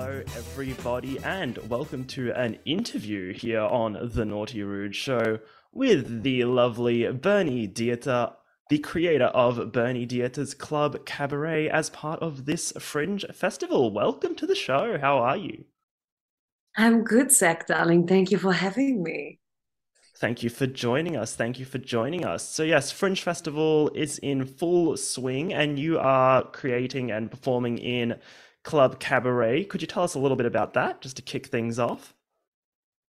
[0.00, 5.40] Hello, everybody, and welcome to an interview here on the Naughty Rude Show
[5.72, 8.32] with the lovely Bernie Dieter,
[8.70, 13.92] the creator of Bernie Dieter's Club Kabarett, as part of this Fringe Festival.
[13.92, 14.98] Welcome to the show.
[15.00, 15.64] How are you?
[16.76, 18.06] I'm good, Zack, darling.
[18.06, 19.40] Thank you for having me.
[20.18, 21.34] Thank you for joining us.
[21.34, 22.48] Thank you for joining us.
[22.48, 28.14] So, yes, Fringe Festival is in full swing, and you are creating and performing in
[28.64, 29.68] Club Kabarett.
[29.68, 32.14] Could you tell us a little bit about that, just to kick things off?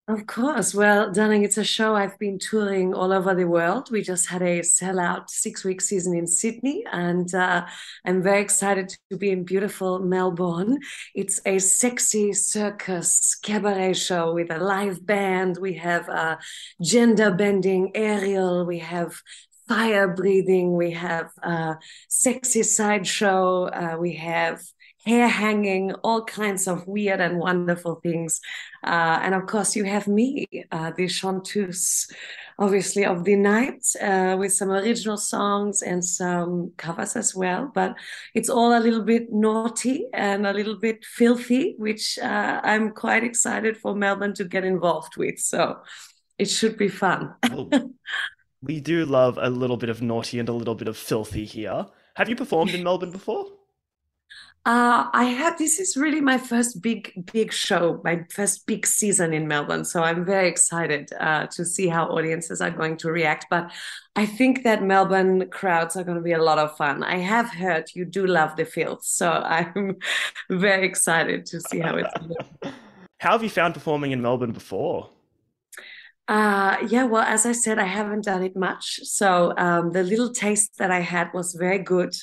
[0.09, 0.73] Of course.
[0.73, 3.91] Well, darling, it's a show I've been touring all over the world.
[3.91, 7.65] We just had a sellout six week season in Sydney, and uh,
[8.05, 10.79] I'm very excited to be in beautiful Melbourne.
[11.13, 15.57] It's a sexy circus cabaret show with a live band.
[15.57, 16.39] We have a
[16.81, 18.65] gender bending aerial.
[18.65, 19.21] We have
[19.67, 20.77] fire breathing.
[20.77, 21.75] We have a
[22.07, 23.65] sexy sideshow.
[23.65, 24.61] Uh, we have
[25.07, 28.41] hair hanging, all kinds of weird and wonderful things.
[28.83, 32.07] Uh, and of course, you have me, uh, the chanteuse,
[32.59, 37.71] obviously, of the night, uh, with some original songs and some covers as well.
[37.73, 37.95] But
[38.33, 43.23] it's all a little bit naughty and a little bit filthy, which uh, I'm quite
[43.23, 45.39] excited for Melbourne to get involved with.
[45.39, 45.77] So
[46.37, 47.33] it should be fun.
[48.61, 51.87] we do love a little bit of naughty and a little bit of filthy here.
[52.15, 53.56] Have you performed in Melbourne before?
[54.67, 59.31] Uh, I had this is really my first big big show, my first big season
[59.33, 59.85] in Melbourne.
[59.85, 63.45] So I'm very excited uh, to see how audiences are going to react.
[63.49, 63.71] But
[64.17, 67.01] I think that Melbourne crowds are going to be a lot of fun.
[67.01, 69.95] I have heard you do love the filth, so I'm
[70.49, 72.13] very excited to see how it's.
[73.21, 75.09] how have you found performing in Melbourne before?
[76.27, 78.99] Uh, yeah, well, as I said, I haven't done it much.
[79.03, 82.13] So um, the little taste that I had was very good.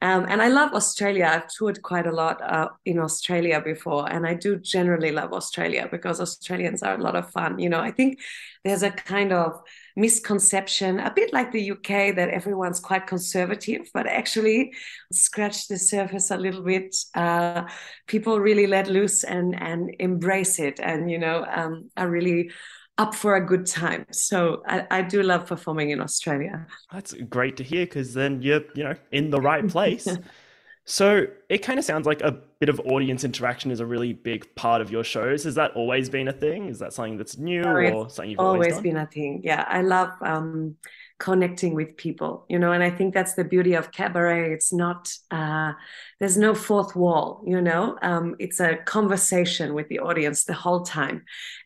[0.00, 1.30] Um, and I love Australia.
[1.30, 4.10] I've toured quite a lot uh, in Australia before.
[4.10, 7.58] And I do generally love Australia because Australians are a lot of fun.
[7.58, 8.18] You know, I think
[8.64, 9.60] there's a kind of
[9.94, 14.72] misconception, a bit like the UK, that everyone's quite conservative, but actually,
[15.12, 16.96] scratch the surface a little bit.
[17.14, 17.64] Uh,
[18.06, 22.50] people really let loose and, and embrace it and, you know, um, are really
[22.98, 24.06] up for a good time.
[24.10, 26.66] So I, I do love performing in Australia.
[26.92, 30.06] That's great to hear because then you're, you know, in the right place.
[30.84, 34.54] so it kind of sounds like a bit of audience interaction is a really big
[34.54, 35.42] part of your shows.
[35.42, 36.68] Has that always been a thing?
[36.68, 39.40] Is that something that's new no, or something you've always, always been a thing?
[39.42, 40.76] Yeah, I love um,
[41.18, 44.52] connecting with people, you know, and I think that's the beauty of cabaret.
[44.52, 45.72] It's not, uh,
[46.20, 50.82] there's no fourth wall, you know, um, it's a conversation with the audience the whole
[50.82, 51.24] time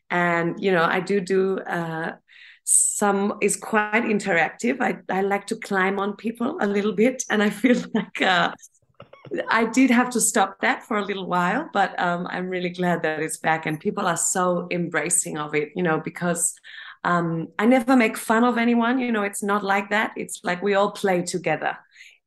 [0.09, 2.13] and you know i do do uh,
[2.71, 4.79] some is quite interactive.
[4.79, 8.51] I, I like to climb on people a little bit and i feel like uh,
[9.49, 13.01] i did have to stop that for a little while but um, i'm really glad
[13.01, 16.53] that it's back and people are so embracing of it you know because
[17.03, 20.11] um, i never make fun of anyone you know it's not like that.
[20.15, 21.77] It's like we all play together.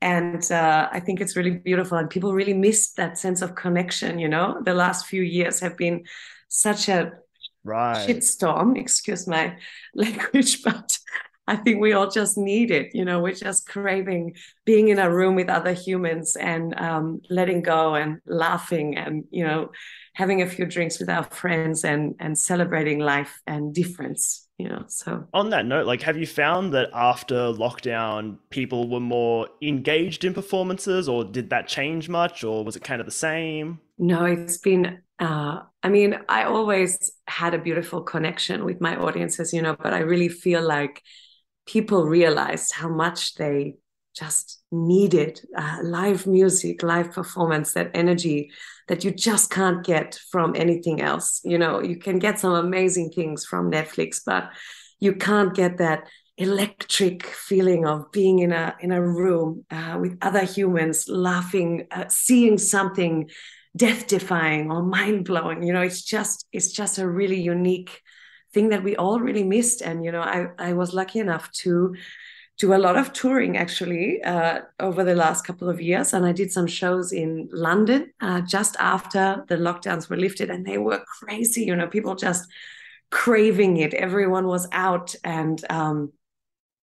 [0.01, 4.19] And uh, i think it's really beautiful and people really miss that sense of connection
[4.19, 4.61] you know.
[4.65, 6.03] The last few years have been
[6.49, 7.13] such a
[7.63, 8.07] right.
[8.07, 9.57] shitstorm, excuse my
[9.95, 10.97] language, but
[11.45, 12.95] I think we all just need it.
[12.95, 14.35] You know, we're just craving
[14.65, 19.43] being in a room with other humans and um, letting go and laughing and, you
[19.43, 19.71] know,
[20.13, 24.47] having a few drinks with our friends and and celebrating life and difference.
[24.57, 28.99] You know, so on that note, like, have you found that after lockdown, people were
[28.99, 33.11] more engaged in performances, or did that change much, or was it kind of the
[33.11, 33.79] same?
[33.97, 39.53] No, it's been uh, I mean, I always had a beautiful connection with my audiences,
[39.53, 41.01] you know, but I really feel like
[41.65, 43.75] people realized how much they
[44.17, 48.51] just needed uh, live music, live performance, that energy
[48.87, 51.41] that you just can't get from anything else.
[51.43, 54.49] You know, you can get some amazing things from Netflix, but
[54.99, 60.17] you can't get that electric feeling of being in a in a room uh, with
[60.21, 63.29] other humans laughing uh, seeing something
[63.75, 65.63] death defying or mind blowing.
[65.63, 68.01] You know, it's just it's just a really unique
[68.53, 69.81] thing that we all really missed.
[69.81, 71.95] And you know, I I was lucky enough to
[72.59, 76.31] do a lot of touring actually uh, over the last couple of years, and I
[76.31, 81.03] did some shows in London uh, just after the lockdowns were lifted, and they were
[81.19, 81.63] crazy.
[81.63, 82.47] You know, people just
[83.09, 83.93] craving it.
[83.93, 85.63] Everyone was out and.
[85.69, 86.13] Um,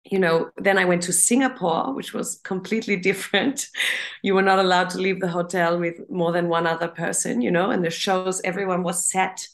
[0.04, 3.66] you know, then I went to Singapore, which was completely different.
[4.22, 7.50] You were not allowed to leave the hotel with more than one other person, you
[7.50, 9.46] know, and the shows, everyone was set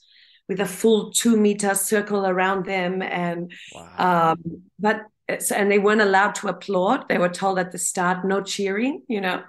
[0.49, 3.01] with a full two meter circle around them.
[3.01, 4.33] And, wow.
[4.33, 7.09] um, but, and they weren't allowed to applaud.
[7.09, 9.45] They were told at the start, no cheering, you know.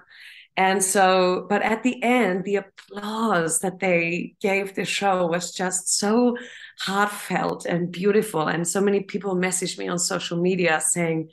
[0.58, 5.98] And so but at the end the applause that they gave the show was just
[5.98, 6.36] so
[6.80, 8.42] heartfelt and beautiful.
[8.48, 11.30] And so many people messaged me on social media saying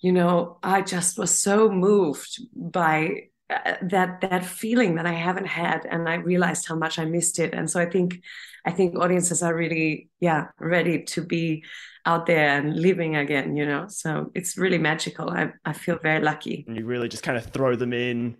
[0.00, 5.46] you know i just was so moved by uh, that that feeling that i haven't
[5.46, 7.54] had and i realized how much i missed it.
[7.54, 8.22] And so i think
[8.64, 11.64] i think audiences are really yeah ready to be
[12.06, 13.86] out there and living again you know?
[13.88, 15.30] So it's really magical.
[15.30, 16.64] I, I feel very lucky.
[16.66, 18.36] And you really just kind of throw them in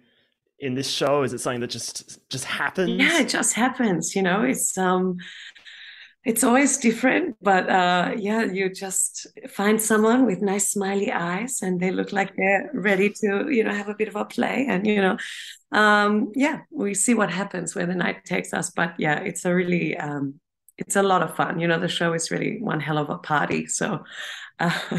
[0.65, 1.23] in this show?
[1.23, 2.91] Is it something that just just happens?
[2.91, 5.19] Yeah it just happens you know it's um
[6.25, 11.81] it's always different but uh yeah you just find someone with nice smiley eyes and
[11.81, 14.87] they look like they're ready to you know have a bit of a play and
[14.87, 15.17] you know
[15.73, 19.55] um yeah we see what happens where the night takes us but yeah it's a
[19.55, 20.35] really um
[20.79, 23.19] it's a lot of fun you know the show is really one hell of a
[23.19, 24.03] party so
[24.61, 24.81] uh,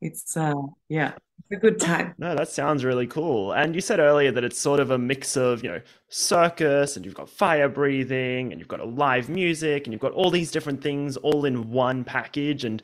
[0.00, 0.54] it's uh
[0.88, 1.12] yeah
[1.50, 2.14] a good time.
[2.18, 3.52] No, that sounds really cool.
[3.52, 7.04] And you said earlier that it's sort of a mix of, you know, circus and
[7.04, 10.50] you've got fire breathing and you've got a live music and you've got all these
[10.50, 12.64] different things all in one package.
[12.64, 12.82] And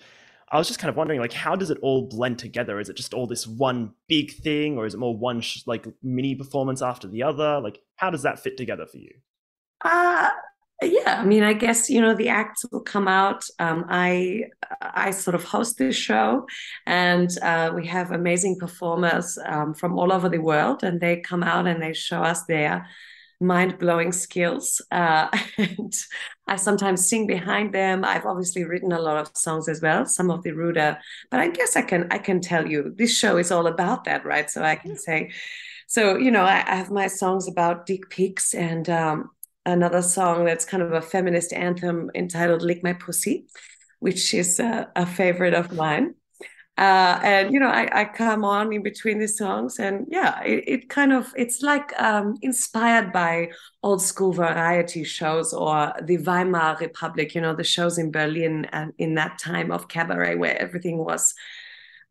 [0.50, 2.80] I was just kind of wondering, like, how does it all blend together?
[2.80, 5.86] Is it just all this one big thing or is it more one, sh- like,
[6.02, 7.60] mini performance after the other?
[7.60, 9.12] Like, how does that fit together for you?
[9.82, 10.30] Uh,
[10.82, 13.44] yeah i mean i guess you know the acts will come out.
[13.58, 14.44] Um, i
[14.80, 16.46] i sort of host this show
[16.86, 21.42] and uh, we have amazing performers um, from all over the world and they come
[21.42, 22.86] out and they show us their
[23.40, 25.28] mind-blowing skills uh,
[25.58, 25.92] and
[26.46, 28.04] i sometimes sing behind them.
[28.04, 30.98] I've obviously written a lot of songs as well some of the ruder
[31.30, 34.24] but i guess i can i can tell you this show is all about that
[34.24, 34.50] right?
[34.50, 35.30] So i can say
[35.86, 39.30] so you know I, I have my songs about dick pics and um,
[39.66, 43.46] another song that's kind of a feminist anthem entitled Lick My Pussy,
[44.00, 46.14] which is a, a favorite of mine.
[46.76, 50.64] Uh, and you know, I, I, come on in between the songs, and yeah, it,
[50.66, 53.52] it kind of it's like um, inspired by
[53.84, 57.32] old school variety shows or the Weimar Republic.
[57.32, 61.32] You know, the shows in Berlin and in that time of cabaret where everything was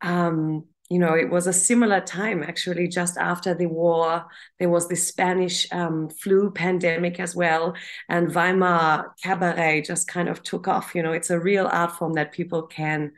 [0.00, 4.26] um, you know, it was a similar time actually, just after the war.
[4.58, 7.74] There was the Spanish um, flu pandemic as well.
[8.08, 10.94] And Weimar cabaret just kind of took off.
[10.94, 13.12] You know, it's a real art form that people can,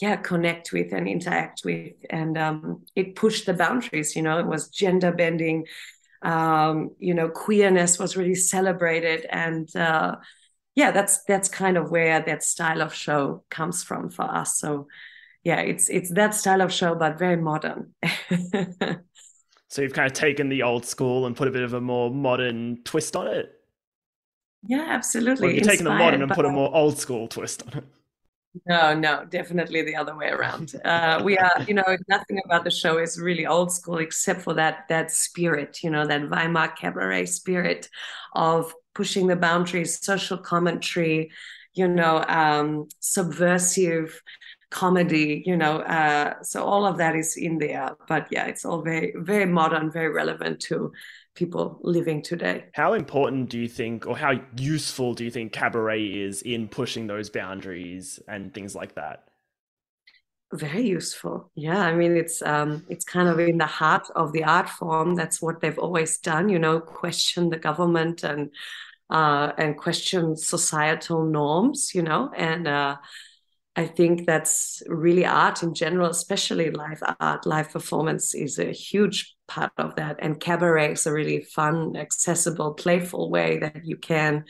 [0.00, 1.92] yeah, connect with and interact with.
[2.08, 5.66] And um, it pushed the boundaries, you know, it was gender bending.
[6.22, 9.26] Um, you know, queerness was really celebrated.
[9.30, 10.16] And, uh,
[10.74, 14.58] yeah, that's that's kind of where that style of show comes from for us.
[14.58, 14.86] So
[15.44, 17.94] yeah, it's it's that style of show, but very modern.
[19.68, 22.10] so you've kind of taken the old school and put a bit of a more
[22.10, 23.52] modern twist on it.
[24.62, 25.54] Yeah, absolutely.
[25.54, 27.84] you've taken the modern and put a more old school twist on it.
[28.66, 30.74] No, no, definitely the other way around.
[30.84, 34.54] Uh, we are, you know, nothing about the show is really old school except for
[34.54, 37.88] that that spirit, you know, that Weimar cabaret spirit
[38.34, 41.30] of pushing the boundaries, social commentary,
[41.74, 44.20] you know, um, subversive
[44.70, 45.80] comedy, you know.
[45.80, 47.96] Uh, so all of that is in there.
[48.08, 50.92] But yeah, it's all very, very modern, very relevant to
[51.34, 52.66] people living today.
[52.74, 57.06] How important do you think, or how useful do you think cabaret is in pushing
[57.06, 59.24] those boundaries and things like that?
[60.52, 61.52] Very useful.
[61.54, 65.14] Yeah, I mean it's um it's kind of in the heart of the art form.
[65.14, 68.50] That's what they've always done, you know, question the government and
[69.10, 72.96] uh and question societal norms, you know, and uh
[73.80, 77.46] I think that's really art in general, especially live art.
[77.46, 80.16] Live performance is a huge part of that.
[80.18, 84.44] And cabaret is a really fun, accessible, playful way that you can,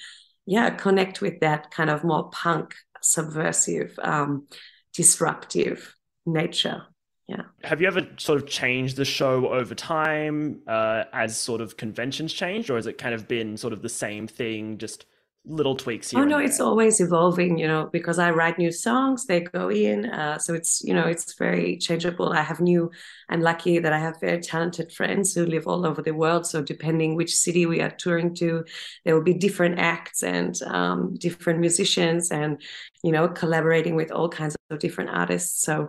[0.46, 4.49] yeah, connect with that kind of more punk, subversive, um,
[4.94, 5.94] disruptive
[6.26, 6.82] nature.
[7.28, 7.42] Yeah.
[7.62, 12.32] Have you ever sort of changed the show over time uh, as sort of conventions
[12.32, 15.06] changed, or has it kind of been sort of the same thing, just
[15.47, 16.20] little tweaks here.
[16.20, 20.06] Oh no, it's always evolving, you know, because I write new songs, they go in.
[20.06, 22.32] Uh, so it's, you know, it's very changeable.
[22.32, 22.90] I have new,
[23.28, 26.47] I'm lucky that I have very talented friends who live all over the world.
[26.47, 28.64] So depending which city we are touring to,
[29.04, 32.61] there will be different acts and um, different musicians and,
[33.02, 35.62] you know, collaborating with all kinds of different artists.
[35.62, 35.88] So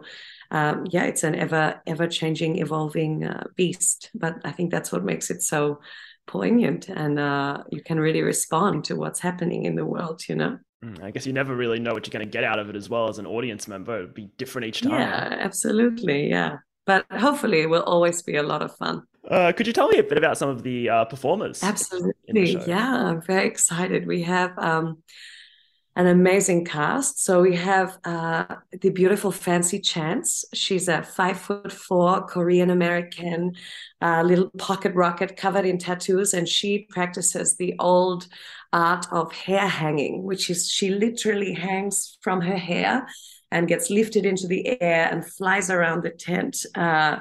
[0.52, 4.12] um, yeah, it's an ever, ever changing, evolving uh, beast.
[4.14, 5.80] But I think that's what makes it so
[6.28, 10.58] poignant and uh, you can really respond to what's happening in the world, you know?
[10.84, 12.76] Mm, I guess you never really know what you're going to get out of it
[12.76, 13.98] as well as an audience member.
[13.98, 14.94] It'd be different each time.
[14.94, 16.30] Yeah, absolutely.
[16.30, 16.58] Yeah.
[16.86, 19.04] But hopefully it will always be a lot of fun.
[19.30, 21.62] Uh, could you tell me a bit about some of the uh, performers?
[21.64, 22.58] Absolutely.
[22.68, 24.08] Yeah, I'm very excited.
[24.08, 25.04] We have um,
[25.96, 27.24] an amazing cast.
[27.24, 28.46] So we have uh,
[28.82, 30.46] the beautiful Fancy Chance.
[30.54, 33.54] She's a five foot four Korean American
[34.02, 38.28] uh, little pocket rocket covered in tattoos, and she practices the old
[38.72, 43.06] art of hair hanging, which is she literally hangs from her hair
[43.52, 46.66] and gets lifted into the air and flies around the tent.
[46.74, 47.20] Uh,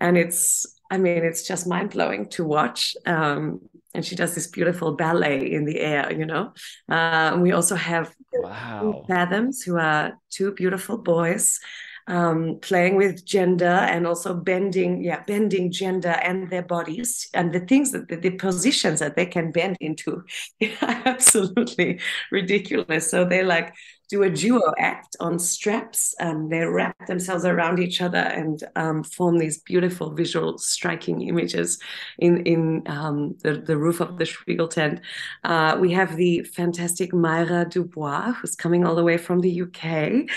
[0.00, 2.96] and it's, I mean, it's just mind blowing to watch.
[3.06, 3.60] Um,
[3.94, 6.52] and she does this beautiful ballet in the air, you know.
[6.88, 9.04] Uh, we also have wow.
[9.08, 11.58] Fathoms, who are two beautiful boys
[12.06, 17.60] um, playing with gender and also bending, yeah, bending gender and their bodies and the
[17.60, 20.24] things that the, the positions that they can bend into,
[20.82, 23.10] absolutely ridiculous.
[23.10, 23.74] So they like
[24.10, 26.14] do a duo act on straps.
[26.18, 31.78] and they wrap themselves around each other and um, form these beautiful visual, striking images
[32.18, 35.00] in in um, the, the roof of the Spiegel tent.
[35.44, 40.28] Uh, we have the fantastic Myra Dubois, who's coming all the way from the UK.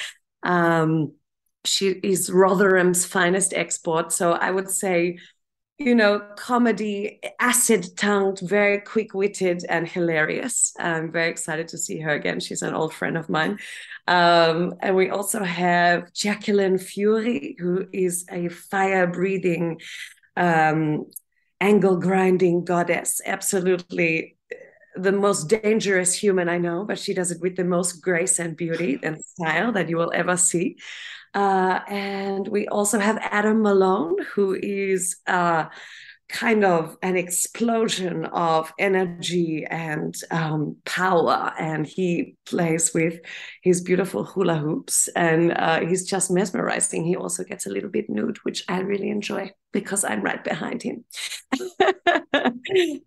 [0.44, 1.14] Um,
[1.66, 4.12] she is Rotherham's finest export.
[4.12, 5.20] So I would say,
[5.84, 10.74] you know, comedy, acid tongued, very quick witted, and hilarious.
[10.80, 12.40] I'm very excited to see her again.
[12.40, 13.60] She's an old friend of mine.
[14.08, 19.82] Um, and we also have Jacqueline Fury, who is a fire breathing,
[20.38, 21.06] um,
[21.60, 23.22] angle grinding goddess.
[23.26, 24.38] Absolutely
[24.96, 28.56] the most dangerous human I know, but she does it with the most grace and
[28.56, 30.78] beauty and style that you will ever see.
[31.34, 35.66] Uh, and we also have Adam Malone, who is uh,
[36.30, 41.54] kind of an explosion of energy and um, power.
[41.60, 43.20] And he plays with
[43.62, 47.06] his beautiful hula hoops, and uh, he's just mesmerizing.
[47.06, 50.82] He also gets a little bit nude, which I really enjoy because I'm right behind
[50.84, 51.04] him.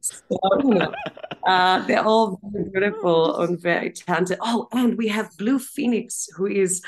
[0.00, 0.92] so,
[1.46, 4.38] uh, they're all very beautiful and very talented.
[4.40, 6.82] Oh, and we have Blue Phoenix, who is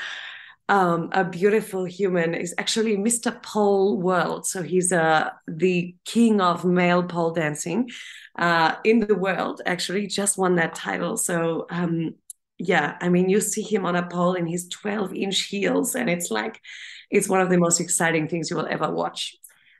[0.69, 3.31] um, a beautiful human is actually Mr.
[3.41, 4.45] Pole World.
[4.45, 7.89] So he's uh, the king of male pole dancing
[8.37, 11.17] uh, in the world, actually, just won that title.
[11.17, 12.13] So, um,
[12.59, 16.07] yeah, I mean, you see him on a pole in his 12 inch heels, and
[16.07, 16.61] it's like,
[17.09, 19.35] it's one of the most exciting things you will ever watch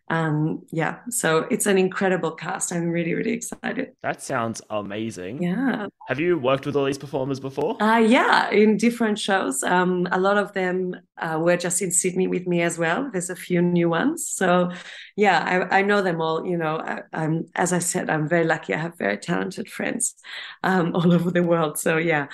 [0.09, 2.71] um yeah so it's an incredible cast.
[2.71, 3.91] I'm really really excited.
[4.01, 5.43] That sounds amazing.
[5.43, 5.87] Yeah.
[6.07, 7.81] Have you worked with all these performers before?
[7.81, 9.63] Uh yeah in different shows.
[9.63, 13.09] Um a lot of them uh, were just in sydney with me as well.
[13.11, 14.27] There's a few new ones.
[14.27, 14.71] So
[15.15, 18.45] yeah i, I know them all you know I, am as i said i'm very
[18.45, 18.73] lucky.
[18.73, 20.15] I have very talented friends
[20.63, 21.77] um all over the world.
[21.77, 22.27] So yeah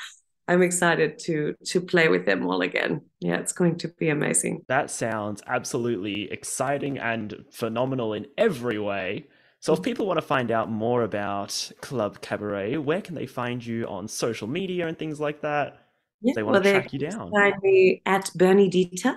[0.48, 3.02] I'm excited to to play with them all again.
[3.20, 4.64] Yeah, it's going to be amazing.
[4.68, 9.26] That sounds absolutely exciting and phenomenal in every way.
[9.60, 13.66] So if people want to find out more about Club Kabarett, where can they find
[13.66, 15.80] you on social media and things like that?
[16.22, 17.32] Yeah, they want well, to track you down.
[17.32, 19.16] Find me at Bernie Dieter,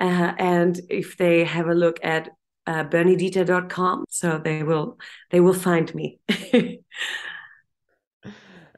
[0.00, 2.28] uh, and if they have a look at
[2.66, 4.98] uh, berniedieter.com, so they will
[5.30, 6.20] they will find me.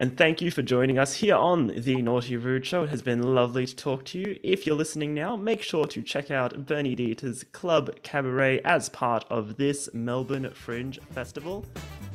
[0.01, 2.85] And thank you for joining us here on the Naughty Rude Show.
[2.85, 4.39] It has been lovely to talk to you.
[4.45, 9.25] If you're listening now, make sure to check out Bernie Dieter's Club Kabarett as part
[9.29, 11.67] of this Melbourne Fringe Festival.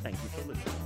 [0.02, 0.83] Thank you for listening.